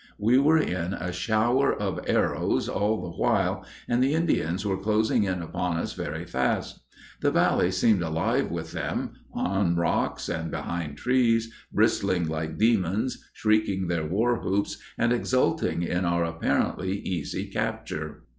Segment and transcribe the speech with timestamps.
[0.17, 5.25] We were in a shower of arrows all the while, and the Indians were closing
[5.25, 6.79] in upon us very fast;
[7.19, 14.07] the valley seemed alive with them—on rocks, and behind trees, bristling like Demons, shrieking their
[14.07, 18.23] war whoops, and exulting in our apparently easy capture.